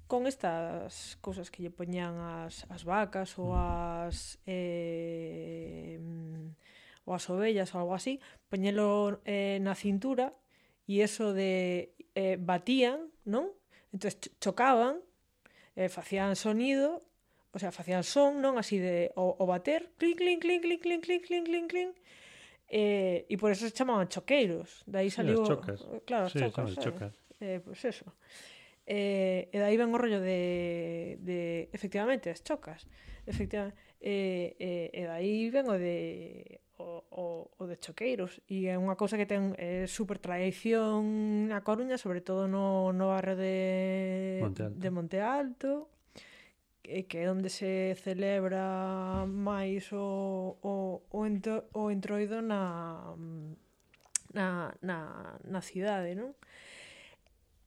[0.04, 3.64] con estas cousas que lle poñían as, as vacas ou mm.
[4.04, 5.96] as eh,
[7.08, 8.20] ou as ovellas ou algo así
[8.52, 10.36] poñelo eh, na cintura
[10.84, 13.56] e eso de eh, batían non?
[13.88, 15.00] entonces chocaban
[15.80, 17.00] eh, facían sonido
[17.54, 18.58] o sea, facían son, non?
[18.58, 21.94] Así de o, o bater, clink, clink, clink, clink, clink, clink, clink, clink, clink,
[22.74, 24.82] Eh, e por eso se chamaban choqueiros.
[24.82, 25.46] Daí saliu...
[25.46, 25.78] Sí, chocas.
[26.02, 27.14] Claro, sí, chocas, chocas.
[27.38, 28.18] Eh, pois pues eso.
[28.82, 32.82] Eh, eh e dai ven o rollo de, de efectivamente, as chocas.
[33.30, 33.78] Efectivamente.
[34.02, 38.74] Eh, eh, eh e dai ven o de o, o, o de choqueiros e é
[38.74, 44.42] unha cousa que ten eh, super tradición na Coruña, sobre todo no, no barrio de
[44.42, 44.78] Monte Alto.
[44.82, 45.70] de Monte Alto
[46.84, 53.16] que é onde se celebra máis o, o, o, entro, o entroido na,
[54.36, 54.98] na, na,
[55.40, 56.36] na cidade, non?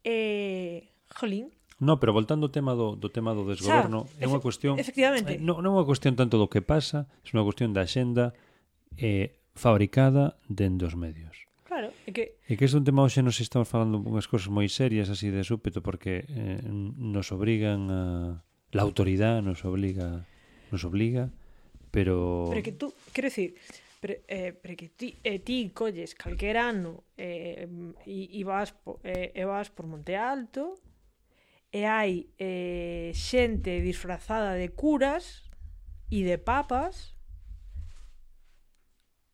[0.06, 4.42] E, jolín, No, pero voltando ao tema do, do tema do desgoberno, Xa, é unha
[4.42, 5.38] cuestión Efectivamente.
[5.38, 8.34] Non, non é unha cuestión tanto do que pasa, é unha cuestión da xenda
[8.98, 11.46] eh, fabricada dende os medios.
[11.70, 12.42] Claro, é que...
[12.50, 15.30] E que este é un tema hoxe nos estamos falando unhas cousas moi serias así
[15.30, 18.02] de súpeto porque eh, nos obrigan a
[18.78, 20.28] la autoridad nos obliga,
[20.72, 21.32] nos obliga,
[21.90, 22.46] pero...
[22.52, 23.56] Pero que tú, quero decir,
[24.00, 27.68] pero, eh, pero que ti, eh, ti colles calquer ano eh,
[28.06, 30.78] e, e, vas, po, eh, e vas por Monte Alto
[31.74, 35.50] e hai eh, xente disfrazada de curas
[36.14, 37.18] e de papas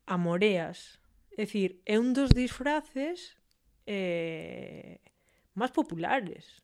[0.08, 1.04] a moreas.
[1.36, 3.36] É dicir, é un dos disfraces
[3.84, 5.04] eh,
[5.52, 6.63] máis populares.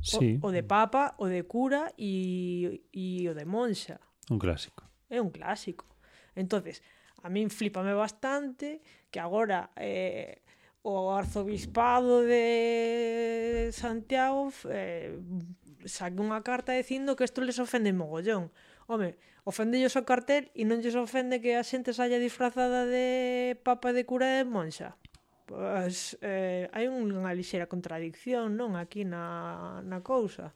[0.00, 0.38] Sí.
[0.42, 4.00] O, o de papa, o de cura e, e o de monxa.
[4.30, 4.84] Un clásico.
[5.08, 5.86] É un clásico.
[6.34, 6.82] Entonces,
[7.22, 10.42] a min flipame bastante que agora eh,
[10.86, 15.18] o arzobispado de Santiago eh,
[15.86, 18.54] saque unha carta dicindo que isto les ofende mogollón.
[18.86, 23.90] Home, ofende o cartel e non lles ofende que a xente saia disfrazada de papa
[23.90, 24.94] de cura de monxa
[25.46, 30.50] pois eh, hai unha lixera contradicción non aquí na, na cousa.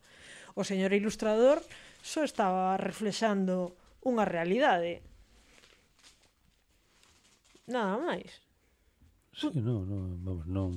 [0.59, 1.63] O señor ilustrador
[2.03, 5.07] só estaba reflexando unha realidade.
[7.71, 8.43] Nada máis.
[9.31, 10.75] Sí, no, no, vamos, non...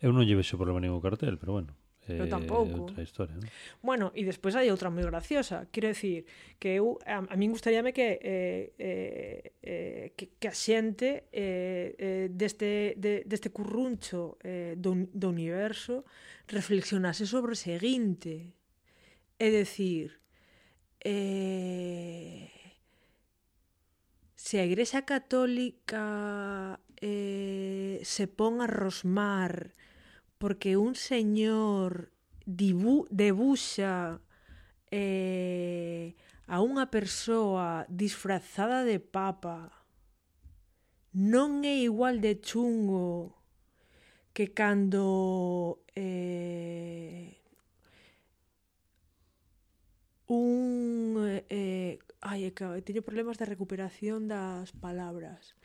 [0.00, 1.76] Eu non lle vexo problema ningún cartel, pero bueno
[2.10, 2.90] pero eh, tampouco.
[2.90, 3.46] outra historia, non?
[3.80, 5.70] Bueno, e despois hai outra moi graciosa.
[5.70, 6.26] Quero dicir
[6.58, 11.94] que eu a, a min gustaríame que eh, eh, eh, que, que a xente eh,
[11.96, 16.04] eh, deste de, deste curruncho eh, do, do universo
[16.50, 18.54] reflexionase sobre o seguinte.
[19.40, 20.20] É dicir,
[21.00, 22.52] eh,
[24.36, 29.72] se a Igrexa Católica eh, se pon a rosmar
[30.40, 32.08] porque un señor
[32.48, 34.24] dibu debuxa
[34.88, 36.16] eh,
[36.48, 39.68] a unha persoa disfrazada de papa
[41.12, 43.36] non é igual de chungo
[44.32, 47.36] que cando eh,
[50.24, 51.92] un eh, eh
[52.24, 55.59] ai, que eh, teño problemas de recuperación das palabras.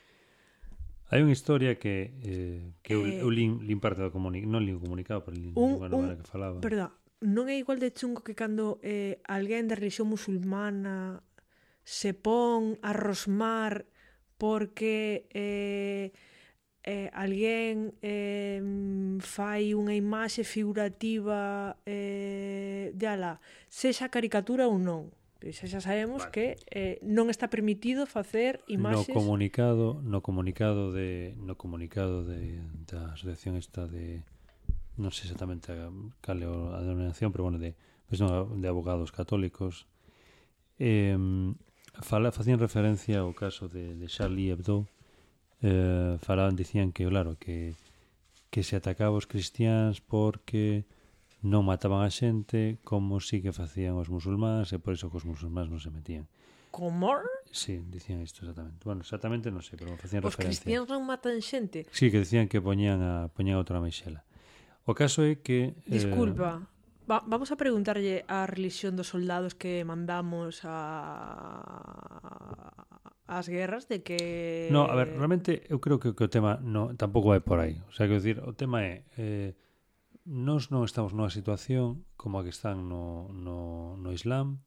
[1.06, 4.66] Hai unha historia que, eh, que eh, eu, eu lin, lin parte do comunicado, non
[4.66, 6.58] lin o comunicado, pero lin un, unha novela un, que falaba.
[6.66, 6.90] Perdón,
[7.22, 11.22] non é igual de chungo que cando eh, alguén da religión musulmana
[11.86, 13.86] se pon a rosmar
[14.42, 16.10] porque eh,
[16.82, 18.62] eh, alguén eh,
[19.22, 23.38] fai unha imaxe figurativa eh, de ala,
[23.70, 25.14] sexa caricatura ou non.
[25.40, 26.34] Pois xa sabemos vale.
[26.34, 32.64] que eh, non está permitido facer imaxes no comunicado, no comunicado de no comunicado de
[32.88, 34.24] da asociación esta de
[34.96, 35.92] non sei exactamente a,
[36.24, 37.76] cal é a denominación, pero bueno, de
[38.08, 39.92] pues non, de abogados católicos
[40.80, 41.20] eh,
[42.02, 44.88] fala, facían referencia ao caso de, de Charlie Hebdo
[45.62, 47.76] eh, falaban, dicían que, claro, que,
[48.52, 50.86] que se atacaba os cristiáns porque
[51.46, 55.30] non mataban a xente como si que facían os musulmáns e por iso que os
[55.30, 56.26] musulmáns non se metían.
[56.74, 57.22] Como?
[57.54, 58.82] Sí, dicían isto exactamente.
[58.82, 60.42] Bueno, exactamente non sei, pero facían os referencia.
[60.42, 61.86] Os cristianos non matan xente?
[61.94, 64.26] Sí, que dicían que poñían a, poñían outra meixela.
[64.90, 65.78] O caso é que...
[65.86, 67.06] Eh, Disculpa, eh...
[67.06, 70.82] va, vamos a preguntarlle a religión dos soldados que mandamos a
[73.26, 74.70] as guerras de que...
[74.74, 77.82] No, a ver, realmente eu creo que, que o tema no, tampouco vai por aí.
[77.90, 79.06] O sea, que decir, o tema é...
[79.18, 79.54] Eh,
[80.26, 84.66] nós non estamos nunha situación como a que están no, no, no Islam,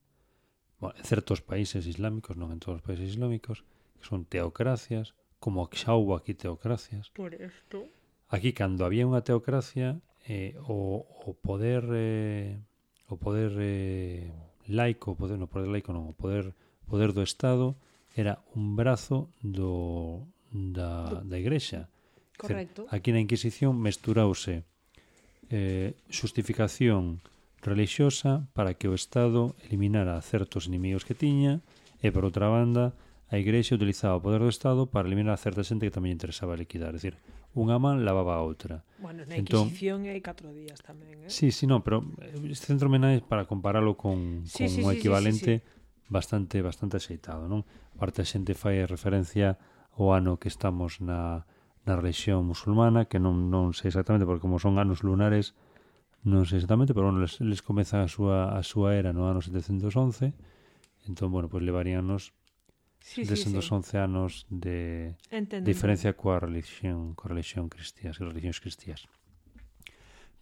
[0.79, 3.67] bueno, en certos países islámicos, non en todos os países islámicos,
[3.99, 7.11] que son teocracias, como xa houve aquí teocracias.
[7.11, 7.91] Por isto.
[8.31, 9.99] Aquí, cando había unha teocracia,
[10.31, 12.63] eh, o, o poder eh,
[13.11, 14.31] o poder eh,
[14.71, 16.55] laico, poder, no poder laico non, o poder,
[16.87, 17.75] poder do Estado
[18.15, 20.23] era un brazo do,
[20.55, 21.91] da, da Igrexa.
[22.39, 22.87] Correcto.
[22.87, 24.68] Dizer, aquí na Inquisición mesturouse
[25.51, 27.21] eh, xustificación
[27.61, 31.61] relixiosa para que o Estado eliminara certos inimigos que tiña
[31.99, 32.95] e, por outra banda,
[33.29, 36.57] a Igrexa utilizaba o poder do Estado para eliminar a certa xente que tamén interesaba
[36.57, 36.95] liquidar.
[36.95, 37.15] É dicir,
[37.53, 38.87] unha man lavaba a outra.
[39.03, 41.31] Bueno, na entón Inquisición hai catro días tamén, eh?
[41.31, 44.93] Sí, sí, no, pero eh, este centro na para comparalo con, sí, con sí, un
[44.95, 46.09] sí, equivalente sí, sí, sí.
[46.09, 47.67] bastante bastante axeitado, non?
[47.99, 49.61] Parte a xente fai referencia
[49.99, 51.45] ao ano que estamos na
[51.89, 55.57] na religión musulmana, que non, non sei exactamente, porque como son anos lunares,
[56.29, 59.41] non sei exactamente, pero bueno, les, les comeza a súa, a súa era no ano
[59.41, 60.37] 711,
[61.09, 62.37] entón, bueno, pois pues, levaríanos
[63.01, 63.97] sí, 711 sí, sí.
[63.97, 65.65] anos de, Entendemos.
[65.65, 69.09] diferencia coa religión, coa religión cristiás, as religións cristiás.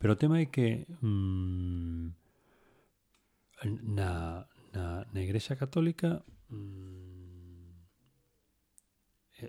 [0.03, 2.11] Pero o tema é que mmm,
[3.95, 4.45] na,
[4.75, 7.07] na, na Igrexa Católica mmm,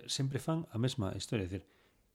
[0.06, 1.64] sempre fan a mesma historia, é dicir,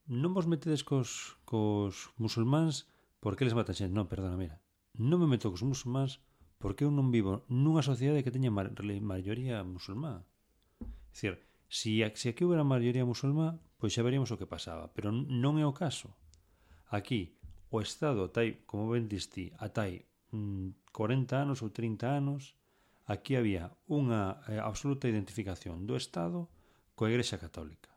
[0.08, 2.92] non vos metedes cos, cos musulmáns
[3.24, 3.96] porque eles matan xente.
[3.96, 4.60] Non, perdona, mira.
[5.00, 6.20] Non me meto cos musulmáns
[6.60, 8.68] porque eu non vivo nunha sociedade que teña ma
[9.00, 10.28] maioría musulmá.
[10.84, 11.40] É dicir,
[11.72, 14.92] si, si aquí houbera maioría musulmá, pois xa veríamos o que pasaba.
[14.92, 16.12] Pero non é o caso.
[16.92, 17.40] Aquí,
[17.72, 20.04] o Estado, tai, como ben distí, atai
[20.36, 22.60] mm, 40 anos ou 30 anos,
[23.08, 26.52] aquí había unha eh, absoluta identificación do Estado
[26.96, 27.93] coa Igrexa Católica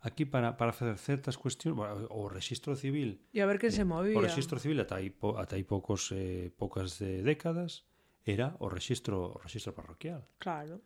[0.00, 3.18] aquí para, para facer certas cuestións bueno, o rexistro civil.
[3.34, 6.14] E a ver que se movía o rexistro civil ata aí, po, ata aí poucos
[6.14, 7.86] eh, poucas eh, décadas
[8.22, 10.22] era o rexistro o rexistro parroquial.
[10.38, 10.78] Claro.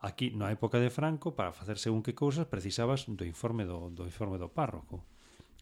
[0.00, 4.08] Aquí na época de Franco para facer según que cousas precisabas do informe do, do
[4.08, 5.04] informe do párroco.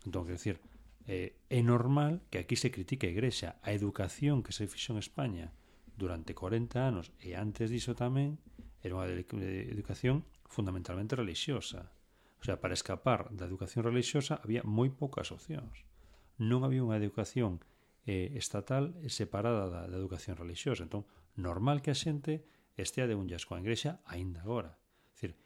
[0.07, 0.63] Entón que decir
[1.07, 5.03] eh, é normal que aquí se critique a igrexa a educación que se fixo en
[5.03, 5.51] España
[5.99, 8.39] durante 40 anos e antes diso tamén
[8.83, 11.91] era unha educación fundamentalmente relixiosa
[12.43, 15.87] O sea, para escapar da educación religiosa había moi poucas opcións.
[16.43, 17.63] Non había unha educación
[18.03, 20.83] eh, estatal separada da, da educación religiosa.
[20.83, 21.07] Entón,
[21.39, 22.43] normal que a xente
[22.75, 24.75] estea de unhas coa Igrexa aínda agora.
[25.15, 25.39] Dicir,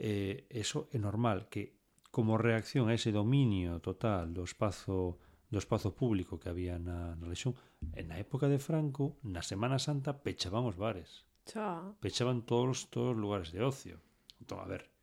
[0.00, 1.76] eh, eso é normal que
[2.08, 5.20] como reacción a ese dominio total do espazo
[5.52, 7.52] do espazo público que había na, na religión,
[7.92, 11.28] na época de Franco, na Semana Santa pechaban os bares.
[11.44, 11.94] Xa.
[12.00, 14.00] Pechaban todos, todos os lugares de ocio.
[14.40, 14.93] Entón, a ver,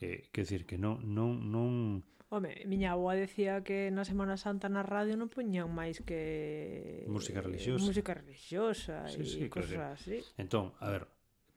[0.00, 2.02] Eh, quer dizer que non, non, non...
[2.30, 7.02] Home, miña avoa decía que na Semana Santa na radio non poñían máis que...
[7.08, 7.82] Música religiosa.
[7.82, 10.22] Música religiosa sí, e sí, cosas así.
[10.38, 11.08] Entón, a ver,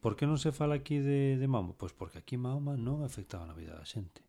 [0.02, 1.78] por que non se fala aquí de, de Mahoma?
[1.78, 4.26] Pois porque aquí Mahoma non afectaba na vida da xente.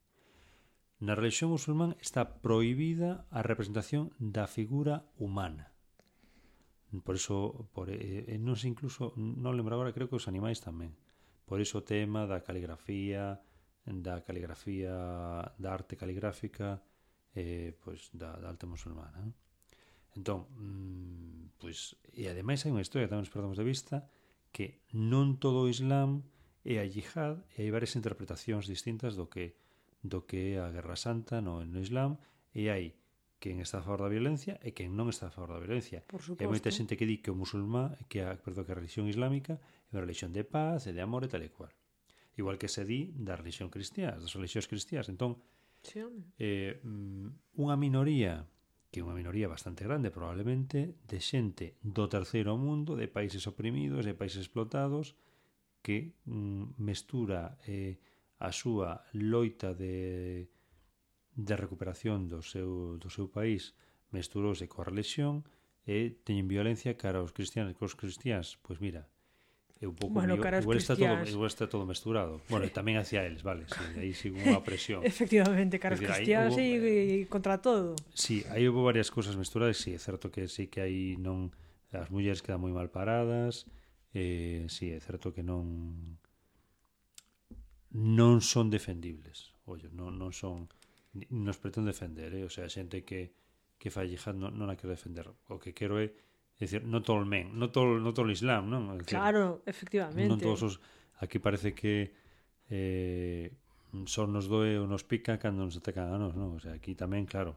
[1.00, 5.72] Na religión musulmán está prohibida a representación da figura humana.
[7.00, 10.92] Por iso, por, eh, non sei incluso, non lembro agora, creo que os animais tamén.
[11.48, 13.40] Por iso o tema da caligrafía,
[13.86, 14.94] da caligrafía,
[15.58, 16.82] da arte caligráfica
[17.34, 19.18] eh, pois da, da alta musulmana.
[19.18, 19.32] Non?
[20.12, 24.04] Entón, mmm, pois, e ademais hai unha historia, tamén nos perdemos de vista,
[24.52, 26.22] que non todo o Islam
[26.62, 29.56] é a yihad e hai varias interpretacións distintas do que
[30.02, 32.18] do que é a Guerra Santa no, no Islam
[32.52, 32.94] e hai
[33.42, 36.06] quen está a favor da violencia e quen non está a favor da violencia.
[36.38, 39.58] E moita xente que di que o musulmán, que a, perdón, que a religión islámica
[39.58, 41.72] é unha religión de paz e de amor e tal e cual
[42.36, 45.08] igual que se di da religión cristiá, das religións cristiás.
[45.08, 45.40] Entón,
[45.82, 46.00] sí,
[46.38, 48.48] eh, mm, unha minoría
[48.92, 54.04] que é unha minoría bastante grande probablemente, de xente do terceiro mundo, de países oprimidos,
[54.04, 55.16] de países explotados,
[55.80, 57.96] que mm, mestura eh,
[58.36, 60.52] a súa loita de,
[61.32, 63.72] de recuperación do seu, do seu país
[64.12, 65.48] mesturouse coa religión
[65.88, 69.08] e teñen violencia cara aos cristianos, cos cristiáns, pois mira,
[69.82, 72.40] é un pouco bueno, igual, igual está todo igual está todo mesturado.
[72.46, 75.02] Bueno, tamén hacia eles, vale, sí, aí sigo unha presión.
[75.02, 77.98] Efectivamente, caras decir, cristiás e eh, contra todo.
[78.14, 81.50] Sí, aí houve varias cousas mesturadas, sí, é certo que sí que aí non
[81.90, 83.66] as mulleres quedan moi mal paradas,
[84.14, 85.66] eh, sí, é certo que non
[87.90, 89.50] non son defendibles.
[89.66, 90.70] Ollo, non, non son
[91.34, 92.46] nos pretón defender, eh?
[92.46, 93.34] o sea, xente que
[93.82, 95.26] que fallejando non a quero defender.
[95.50, 96.14] O que quero é
[96.60, 98.92] É dicir, non todo o men, non todo, non todo o islam, non?
[99.00, 100.28] Dicir, claro, efectivamente.
[100.28, 100.74] Non todos os...
[101.22, 102.12] Aquí parece que
[102.70, 103.54] eh,
[104.06, 106.56] só nos doe ou nos pica cando nos atacan a nos, non?
[106.56, 107.54] O sea, aquí tamén, claro,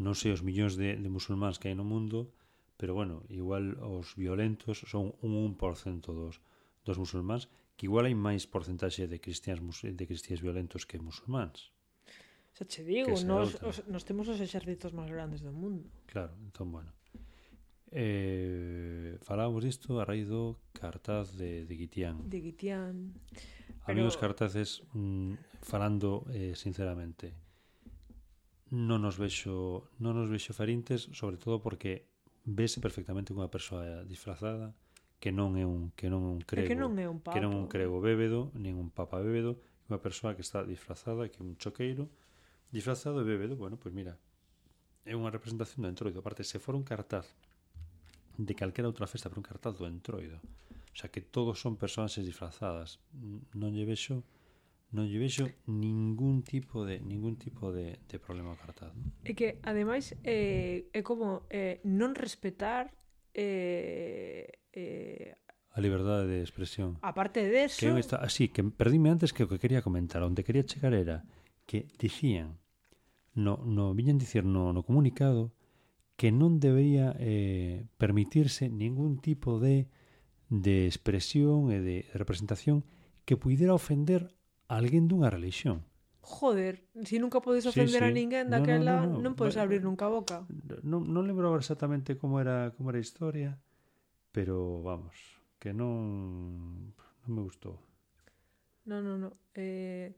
[0.00, 2.32] non sei os millóns de, de musulmáns que hai no mundo,
[2.80, 6.40] pero bueno, igual os violentos son un 1% dos,
[6.84, 11.72] dos musulmáns, que igual hai máis porcentaxe de cristians, de cristians violentos que musulmáns.
[12.52, 15.88] Xa che digo, nos, os, nos temos os exércitos máis grandes do mundo.
[16.08, 16.92] Claro, entón, bueno.
[17.90, 22.22] Eh, falábamos disto a raíz do cartaz de, de Guitián.
[22.30, 23.10] De Guitián.
[23.82, 24.06] A mí pero...
[24.06, 27.34] os cartaces, mm, falando eh, sinceramente,
[28.70, 32.06] non nos vexo, non nos vexo farintes, sobre todo porque
[32.46, 34.70] vese perfectamente unha persoa disfrazada
[35.18, 37.34] que non é un que non é un crego, que non é un papo.
[37.34, 39.58] que non é un crego bébedo, nin un papa bébedo,
[39.90, 42.06] unha persoa que está disfrazada, que é un choqueiro,
[42.70, 44.14] disfrazado e bébedo, bueno, pois pues mira,
[45.02, 46.22] é unha representación do entroido.
[46.22, 47.26] Aparte, se for un cartaz
[48.36, 50.38] de calquera outra festa por un cartaz do Entroido.
[50.90, 52.98] O sea que todos son personaxes disfrazadas.
[53.54, 54.26] Non lle vexo
[54.90, 58.90] non lle vexo ningún tipo de ningún tipo de, de problema ao cartaz.
[59.22, 62.90] É que ademais eh, é como eh, non respetar
[63.34, 65.38] eh, eh,
[65.70, 66.98] a liberdade de expresión.
[67.00, 67.78] Aparte de eso...
[67.78, 70.66] Que eu está, así, ah, que perdíme antes que o que quería comentar, onde quería
[70.66, 71.22] chegar era
[71.70, 72.58] que dicían,
[73.38, 75.54] no, no viñan dicir no, no comunicado,
[76.20, 79.88] que non debería eh, permitirse ningún tipo de,
[80.52, 82.84] de expresión e de representación
[83.24, 84.28] que puidera ofender
[84.68, 85.80] a alguén dunha religión.
[86.20, 88.12] Joder, se si nunca podes ofender sí, sí.
[88.12, 89.32] a ninguén daquela, no, no, no, no.
[89.32, 90.44] non podes abrir nunca a boca.
[90.84, 93.56] Non, non lembro exactamente como era como era a historia,
[94.28, 95.16] pero vamos,
[95.56, 96.92] que non
[97.24, 97.80] non me gustou.
[98.84, 99.32] Non, non, non.
[99.56, 100.12] Eh,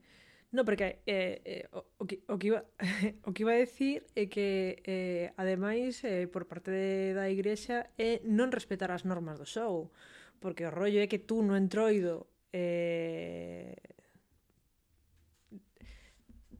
[0.53, 2.61] No, porque eh, eh, o, o, que, o, que iba,
[3.27, 7.89] o que iba a decir é que, eh, ademais, eh, por parte de, da igrexa,
[7.97, 9.89] é non respetar as normas do show.
[10.37, 13.73] Porque o rollo é que tú no entroido eh,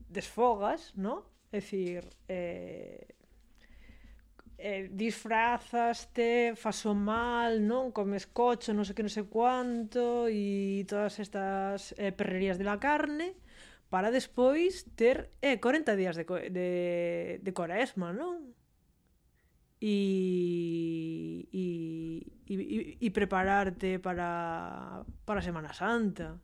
[0.09, 1.29] desfogas, ¿no?
[1.53, 3.13] É dicir, eh,
[4.57, 7.93] eh, disfrazaste, faso mal, non?
[7.93, 12.81] Comes cocho, non sei que, non sei cuánto, e todas estas eh, perrerías de la
[12.81, 13.37] carne
[13.93, 18.41] para despois ter eh, 40 días de, de, de coresma, non?
[19.77, 26.41] E, e, prepararte para, para Semana Santa.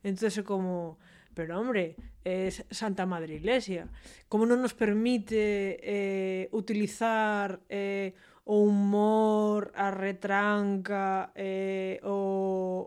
[0.00, 0.96] Entonces como,
[1.36, 3.92] pero hombre, es Santa Madre Iglesia.
[4.24, 8.16] Como non nos permite eh, utilizar eh,
[8.48, 12.16] o humor, a retranca, eh, o,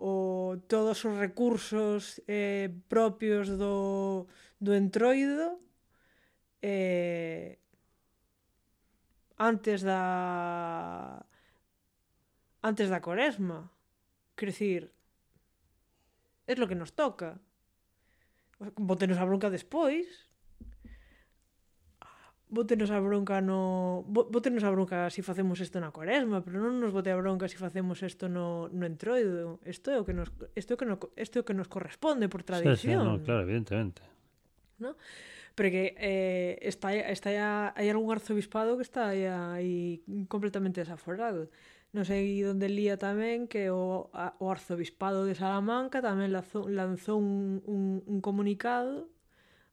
[0.01, 4.25] o todos os recursos eh, propios do,
[4.59, 5.61] do entroido
[6.63, 7.59] eh,
[9.37, 11.21] antes da
[12.63, 13.69] antes da coresma.
[14.35, 14.81] Quer dicir,
[16.47, 17.39] é lo que nos toca.
[18.89, 20.07] Botenos a bronca despois,
[22.51, 24.03] Bótenos a bronca no...
[24.11, 27.55] Bótenos a bronca si facemos isto na cuaresma, pero non nos bote a bronca si
[27.55, 29.63] facemos isto no, no entroido.
[29.63, 30.27] Isto é o que nos,
[30.59, 33.07] isto é o que, no, isto é o que nos corresponde por Sí, sí, tradición.
[33.07, 34.03] no, claro, evidentemente.
[34.83, 34.99] ¿no?
[35.55, 41.47] Porque eh, está, está ya, hai algún arzobispado que está aí, aí completamente desaforado.
[41.95, 47.19] Non sei onde lía tamén que o, a, o arzobispado de Salamanca tamén lanzou, lanzou
[47.19, 49.11] un, un, un comunicado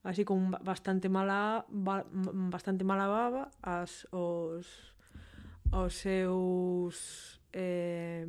[0.09, 4.65] así con bastante mala bastante mala baba as os
[5.69, 6.97] os seus
[7.53, 8.25] eh,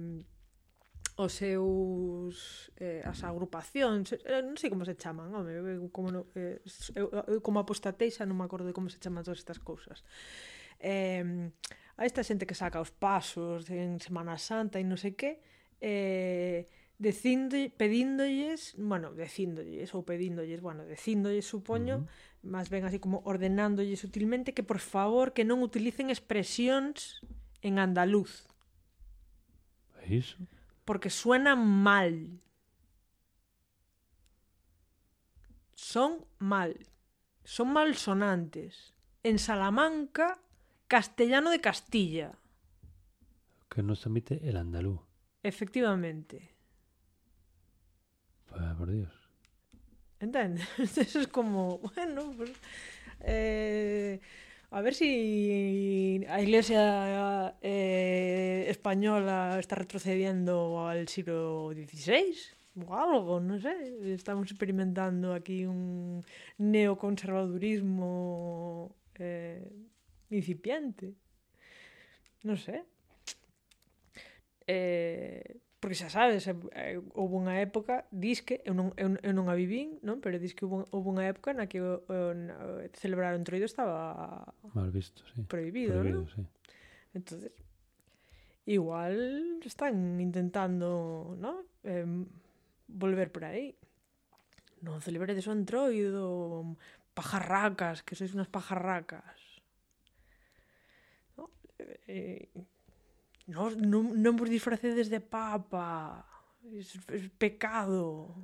[1.19, 6.31] os seus eh, as agrupacións, eh, non sei como se chaman, home, eu, como no,
[6.35, 6.63] eh,
[6.95, 10.03] eu, eu como apostatei xa non me acordo de como se chaman todas estas cousas.
[10.79, 11.51] Eh,
[11.99, 15.43] a esta xente que saca os pasos en Semana Santa e non sei que,
[15.83, 16.63] eh,
[16.99, 22.51] dicindo, pedíndolles, bueno, dicíndolles ou pedíndolles, bueno, dicíndolles, supoño, uh -huh.
[22.51, 27.23] máis ben así como ordenándolles sutilmente que por favor que non utilicen expresións
[27.63, 28.47] en andaluz
[30.03, 30.37] É iso?
[30.87, 32.41] porque suenan mal.
[35.75, 36.73] Son mal.
[37.45, 38.93] Son malsonantes.
[39.23, 40.39] En Salamanca,
[40.87, 42.39] castellano de Castilla.
[43.69, 44.99] Que nos emite el andaluz.
[45.43, 46.57] Efectivamente.
[48.49, 49.09] Pues, por Dios.
[50.19, 50.67] ¿Entiendes?
[50.97, 52.51] Eso es como, bueno, pues,
[53.21, 54.19] eh,
[54.71, 62.35] a ver si a Iglesia eh, española está retrocediendo al siglo XVI
[62.85, 64.13] o algo, no sé.
[64.13, 66.23] Estamos experimentando aquí un
[66.57, 69.71] neoconservadurismo eh,
[70.29, 71.13] incipiente.
[72.43, 72.83] No sé.
[74.67, 79.47] Eh, porque xa sabes, eh, eh, houve unha época, disque, eu non, eu, eu non
[79.47, 80.19] a vivín, non?
[80.19, 82.15] pero disque houve, houve unha época na que o, o,
[82.99, 84.43] celebrar o entroido estaba
[84.75, 85.47] Mal visto, sí.
[85.47, 86.31] prohibido, Prohibido, non?
[86.35, 86.43] sí.
[87.15, 87.51] Entonces,
[88.67, 91.63] igual están intentando, ¿no?
[91.83, 92.05] Eh,
[92.87, 93.73] volver por aí.
[94.83, 96.75] Non celebredes o entroido,
[97.15, 99.63] pajarracas, que sois unhas pajarracas.
[101.39, 101.51] No?
[102.07, 102.51] Eh,
[103.49, 106.21] non, non vos disfracedes de papa,
[106.69, 108.35] es, es pecado,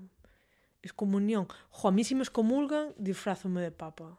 [0.81, 1.45] es comunión.
[1.69, 4.17] Jo, a mí si me excomulgan, disfrazome de papa.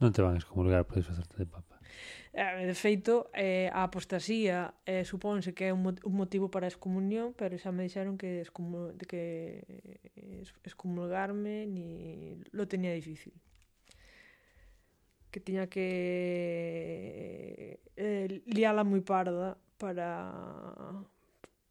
[0.00, 1.80] Non te van a excomulgar por disfrazarte de papa.
[2.34, 6.72] Eh, de feito, eh, a apostasía eh, supónse que é un, un motivo para a
[6.72, 9.62] excomunión, pero xa me dixeron que, excomu que
[10.66, 13.32] excomulgarme ni lo tenía difícil
[15.34, 15.90] que tiña que
[17.98, 20.30] eh, liala moi parda para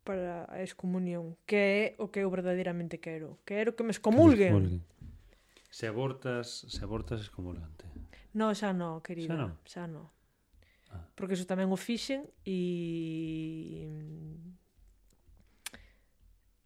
[0.03, 3.39] para a excomunión, que é o que eu verdadeiramente quero.
[3.47, 4.83] Quero que me excomulguen.
[5.71, 7.87] Se abortas, se abortas excomulgante.
[8.35, 9.31] No, xa no, querida.
[9.31, 9.47] Xa no.
[9.63, 10.03] Xa no.
[10.91, 11.07] Ah.
[11.15, 13.87] Porque iso tamén o fixen e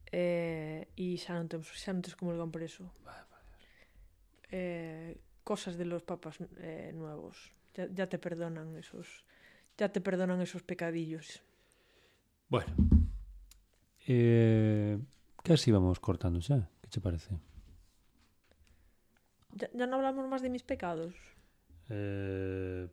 [0.10, 2.90] eh, e xa non temos xa non tes comulgan por eso.
[3.06, 3.46] Vale, vale.
[4.50, 5.14] Eh,
[5.48, 7.54] cosas de los papas eh, nuevos.
[7.74, 9.24] Ya, ya, te perdonan esos,
[9.78, 11.42] ya te perdonan esos pecadillos.
[12.50, 12.76] Bueno,
[14.08, 15.00] eh,
[15.42, 16.70] casi vamos cortando ya.
[16.82, 17.40] ¿Qué te parece?
[19.54, 21.16] Ya, ya no hablamos más de mis pecados.
[21.88, 22.90] Eh,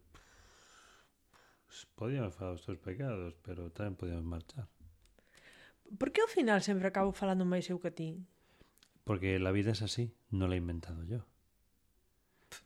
[1.97, 4.71] podíamos falar dos teus pecados, pero tamén podíamos marchar.
[5.99, 8.23] Por que ao final sempre acabo falando máis eu que a ti?
[9.03, 11.34] Porque la vida es así, no la he inventado yo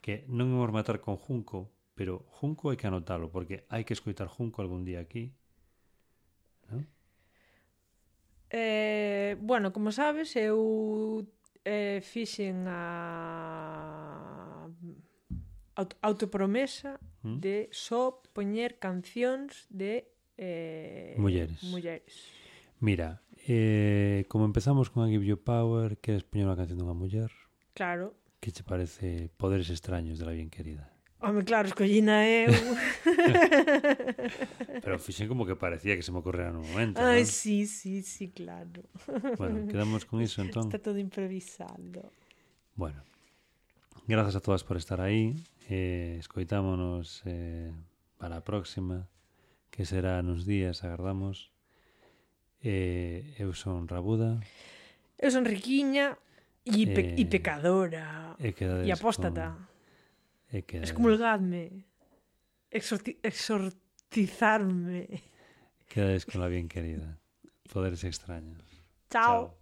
[0.02, 4.28] que non imos matar con Junco, pero Junco hai que anotalo, porque hai que escoitar
[4.28, 5.32] Junco algún día aquí.
[6.68, 6.84] ¿No?
[8.50, 11.24] Eh, bueno, como sabes, eu
[11.64, 12.80] eh, fixen a
[15.78, 17.38] Aut autopromesa ¿Mm?
[17.38, 21.62] de só poñer cancións de eh, mulleres.
[21.62, 22.14] mulleres.
[22.80, 27.30] Mira, eh, como empezamos con a Give You Power, queres poñer unha canción dunha muller?
[27.78, 30.92] Claro, Que che parece Poderes extraños de la bien querida?
[31.20, 32.54] Home, claro, escollina eu.
[34.82, 37.26] Pero fixen como que parecía que se me ocorrera no momento, Ai, ¿no?
[37.26, 38.84] sí, sí, sí, claro.
[39.36, 40.66] Bueno, quedamos con iso, entón.
[40.66, 42.12] Está todo improvisado.
[42.76, 43.02] Bueno,
[44.06, 45.34] grazas a todas por estar aí.
[45.68, 47.72] Eh, escoitámonos eh,
[48.16, 49.10] para a próxima,
[49.70, 51.50] que será nos días, agardamos.
[52.62, 54.38] Eh, eu son Rabuda.
[55.18, 56.14] Eu son Riquiña.
[56.72, 58.36] Y, eh, pecadora.
[58.38, 59.68] Y apóstata.
[60.50, 61.84] Excomulgadme.
[62.70, 65.08] Exorti exortizarme.
[65.88, 67.18] Quedáis con la bien querida.
[67.72, 68.62] Poderes extraños.
[69.10, 69.57] Chao.